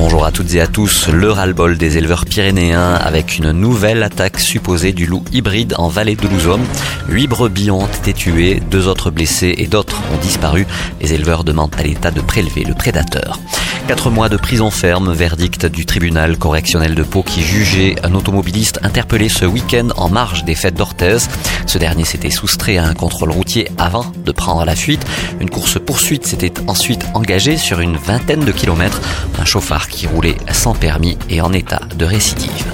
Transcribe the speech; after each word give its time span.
Bonjour 0.00 0.24
à 0.24 0.30
toutes 0.30 0.54
et 0.54 0.60
à 0.60 0.68
tous. 0.68 1.08
Le 1.08 1.32
ras-le-bol 1.32 1.76
des 1.76 1.98
éleveurs 1.98 2.24
pyrénéens 2.24 2.94
avec 2.94 3.36
une 3.36 3.50
nouvelle 3.50 4.04
attaque 4.04 4.38
supposée 4.38 4.92
du 4.92 5.06
loup 5.06 5.24
hybride 5.32 5.74
en 5.76 5.88
vallée 5.88 6.14
de 6.14 6.28
Louzon. 6.28 6.60
Huit 7.08 7.26
brebis 7.26 7.72
ont 7.72 7.88
été 7.88 8.12
tuées, 8.12 8.62
deux 8.70 8.86
autres 8.86 9.10
blessés 9.10 9.56
et 9.58 9.66
d'autres 9.66 10.00
ont 10.14 10.18
disparu. 10.18 10.68
Les 11.00 11.14
éleveurs 11.14 11.42
demandent 11.42 11.74
à 11.76 11.82
l'État 11.82 12.12
de 12.12 12.20
prélever 12.20 12.62
le 12.62 12.74
prédateur. 12.74 13.40
Quatre 13.88 14.10
mois 14.10 14.28
de 14.28 14.36
prison 14.36 14.70
ferme, 14.70 15.12
verdict 15.14 15.64
du 15.64 15.86
tribunal 15.86 16.36
correctionnel 16.36 16.94
de 16.94 17.02
Pau 17.02 17.22
qui 17.22 17.40
jugeait 17.40 17.96
un 18.04 18.14
automobiliste 18.14 18.78
interpellé 18.82 19.30
ce 19.30 19.46
week-end 19.46 19.88
en 19.96 20.10
marge 20.10 20.44
des 20.44 20.54
fêtes 20.54 20.74
d'Orthez. 20.74 21.16
Ce 21.66 21.78
dernier 21.78 22.04
s'était 22.04 22.30
soustrait 22.30 22.76
à 22.76 22.84
un 22.84 22.92
contrôle 22.92 23.30
routier 23.30 23.68
avant 23.78 24.04
de 24.24 24.30
prendre 24.30 24.64
la 24.64 24.76
fuite. 24.76 25.04
Une 25.40 25.48
course-poursuite 25.48 26.26
s'était 26.26 26.52
ensuite 26.66 27.06
engagée 27.14 27.56
sur 27.56 27.80
une 27.80 27.96
vingtaine 27.96 28.44
de 28.44 28.52
kilomètres. 28.52 29.00
Un 29.40 29.46
chauffard 29.46 29.87
qui 29.90 30.06
roulait 30.06 30.36
sans 30.52 30.74
permis 30.74 31.18
et 31.28 31.40
en 31.40 31.52
état 31.52 31.80
de 31.96 32.04
récidive. 32.04 32.72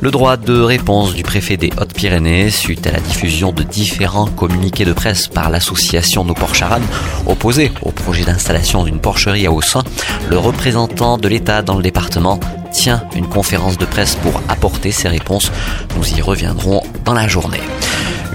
Le 0.00 0.10
droit 0.10 0.36
de 0.36 0.60
réponse 0.60 1.14
du 1.14 1.22
préfet 1.22 1.56
des 1.56 1.70
Hautes-Pyrénées 1.78 2.50
suite 2.50 2.86
à 2.86 2.92
la 2.92 3.00
diffusion 3.00 3.52
de 3.52 3.62
différents 3.62 4.26
communiqués 4.26 4.84
de 4.84 4.92
presse 4.92 5.26
par 5.28 5.48
l'association 5.48 6.24
Nos 6.24 6.34
Porcharan 6.34 6.80
opposé 7.26 7.72
au 7.82 7.90
projet 7.90 8.24
d'installation 8.24 8.84
d'une 8.84 9.00
porcherie 9.00 9.46
à 9.46 9.52
Aussin. 9.52 9.84
Le 10.28 10.38
représentant 10.38 11.16
de 11.16 11.28
l'État 11.28 11.62
dans 11.62 11.76
le 11.76 11.82
département 11.82 12.38
tient 12.72 13.02
une 13.14 13.26
conférence 13.26 13.78
de 13.78 13.86
presse 13.86 14.16
pour 14.16 14.42
apporter 14.48 14.92
ses 14.92 15.08
réponses. 15.08 15.50
Nous 15.96 16.18
y 16.18 16.20
reviendrons 16.20 16.82
dans 17.04 17.14
la 17.14 17.26
journée. 17.26 17.60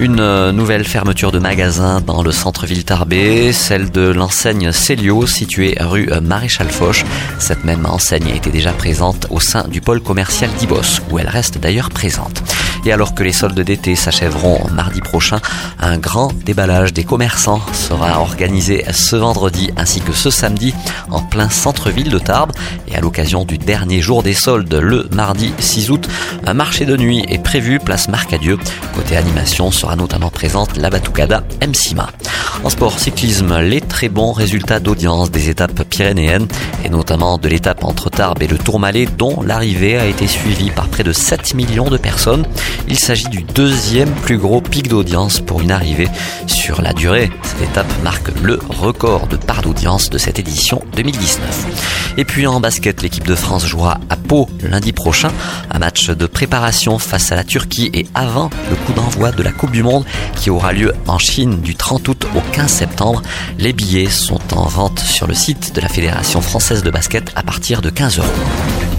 Une 0.02 0.18
euh, 0.18 0.50
nouvelle 0.50 0.82
fermeture 0.82 1.30
de 1.30 1.38
magasin 1.38 2.00
dans 2.00 2.24
le 2.24 2.32
centre-ville 2.32 2.84
Tarbé, 2.84 3.52
celle 3.52 3.92
de 3.92 4.08
l'enseigne 4.08 4.72
Célio 4.72 5.28
située 5.28 5.76
rue 5.78 6.10
Maréchal 6.20 6.68
Foch. 6.70 7.04
Cette 7.38 7.62
même 7.62 7.86
enseigne 7.86 8.30
était 8.30 8.50
déjà 8.50 8.72
présente 8.72 9.28
au 9.30 9.38
sein 9.38 9.68
du 9.68 9.80
pôle 9.80 10.00
commercial 10.00 10.50
d'Ibos, 10.58 11.00
où 11.08 11.20
elle 11.20 11.28
reste 11.28 11.58
d'ailleurs 11.58 11.90
présente. 11.90 12.42
Et 12.84 12.92
alors 12.92 13.14
que 13.14 13.22
les 13.22 13.32
soldes 13.32 13.60
d'été 13.60 13.94
s'achèveront 13.94 14.68
mardi 14.72 15.00
prochain, 15.00 15.38
un 15.78 15.98
grand 15.98 16.32
déballage 16.44 16.92
des 16.92 17.04
commerçants 17.04 17.60
sera 17.72 18.20
organisé 18.20 18.84
ce 18.92 19.14
vendredi 19.14 19.70
ainsi 19.76 20.00
que 20.00 20.12
ce 20.12 20.30
samedi 20.30 20.74
en 21.10 21.20
plein 21.20 21.48
centre-ville 21.48 22.10
de 22.10 22.18
Tarbes. 22.18 22.52
Et 22.88 22.96
à 22.96 23.00
l'occasion 23.00 23.44
du 23.44 23.56
dernier 23.56 24.00
jour 24.00 24.24
des 24.24 24.34
soldes, 24.34 24.74
le 24.74 25.08
mardi 25.12 25.52
6 25.58 25.90
août, 25.90 26.08
un 26.44 26.54
marché 26.54 26.84
de 26.84 26.96
nuit 26.96 27.24
est 27.28 27.42
prévu 27.42 27.78
place 27.78 28.08
Marcadieu. 28.08 28.58
Côté 28.94 29.16
animation 29.16 29.70
sera 29.70 29.94
notamment 29.94 30.30
présente 30.30 30.76
la 30.76 30.90
Batucada 30.90 31.44
MCIMA. 31.64 32.08
En 32.64 32.70
sport 32.70 32.98
cyclisme, 32.98 33.58
les 33.60 33.80
très 33.80 34.08
bons 34.08 34.32
résultats 34.32 34.80
d'audience 34.80 35.30
des 35.30 35.48
étapes 35.48 35.82
pyrénéennes 35.84 36.46
et 36.84 36.88
notamment 36.88 37.38
de 37.38 37.48
l'étape 37.48 37.84
entre 37.84 38.10
Tarbes 38.10 38.42
et 38.42 38.46
le 38.46 38.58
Tourmalet 38.58 39.06
dont 39.06 39.42
l'arrivée 39.42 39.98
a 39.98 40.06
été 40.06 40.26
suivie 40.26 40.70
par 40.70 40.88
près 40.88 41.02
de 41.02 41.12
7 41.12 41.54
millions 41.54 41.90
de 41.90 41.96
personnes. 41.96 42.44
Il 42.88 42.98
s'agit 42.98 43.28
du 43.28 43.42
deuxième 43.42 44.10
plus 44.10 44.38
gros 44.38 44.60
pic 44.60 44.88
d'audience 44.88 45.40
pour 45.40 45.60
une 45.60 45.70
arrivée 45.70 46.08
sur 46.46 46.82
la 46.82 46.92
durée. 46.92 47.30
Cette 47.42 47.70
étape 47.70 47.92
marque 48.02 48.30
le 48.42 48.58
record 48.68 49.26
de 49.26 49.36
part 49.36 49.62
d'audience 49.62 50.10
de 50.10 50.18
cette 50.18 50.38
édition 50.38 50.82
2019. 50.96 52.14
Et 52.18 52.24
puis 52.24 52.46
en 52.46 52.60
basket, 52.60 53.02
l'équipe 53.02 53.26
de 53.26 53.34
France 53.34 53.66
jouera 53.66 53.98
à 54.10 54.16
Pau 54.16 54.48
lundi 54.62 54.92
prochain, 54.92 55.30
un 55.70 55.78
match 55.78 56.10
de 56.10 56.26
préparation 56.26 56.98
face 56.98 57.32
à 57.32 57.36
la 57.36 57.44
Turquie 57.44 57.90
et 57.94 58.06
avant 58.14 58.50
le 58.70 58.76
coup 58.76 58.92
d'envoi 58.92 59.32
de 59.32 59.42
la 59.42 59.52
Coupe 59.52 59.72
du 59.72 59.82
Monde 59.82 60.04
qui 60.36 60.50
aura 60.50 60.72
lieu 60.72 60.92
en 61.06 61.18
Chine 61.18 61.60
du 61.60 61.74
30 61.74 62.08
août 62.08 62.26
au 62.36 62.40
15 62.52 62.70
septembre. 62.70 63.22
Les 63.58 63.72
billets 63.72 64.10
sont 64.10 64.40
en 64.54 64.66
vente 64.66 65.00
sur 65.00 65.26
le 65.26 65.34
site 65.34 65.74
de 65.74 65.80
la 65.80 65.88
Fédération 65.88 66.40
française 66.40 66.82
de 66.82 66.90
basket 66.90 67.32
à 67.34 67.42
partir 67.42 67.80
de 67.80 67.90
15 67.90 68.18
euros. 68.18 68.91